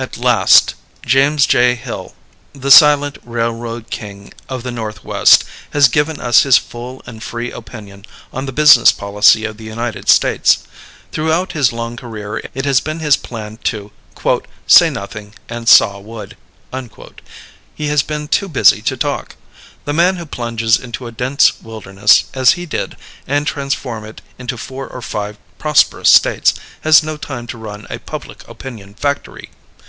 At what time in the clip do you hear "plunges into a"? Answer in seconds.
20.26-21.12